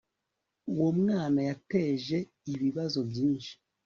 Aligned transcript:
Uwo 0.71 0.89
mwana 1.01 1.39
yateje 1.49 2.17
ibibazo 2.53 2.99
byinshi 3.09 3.53